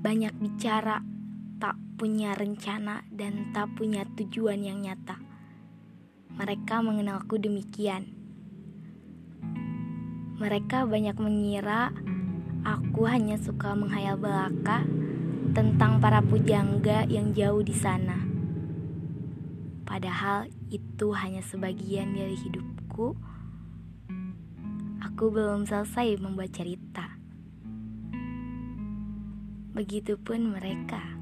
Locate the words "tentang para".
15.52-16.24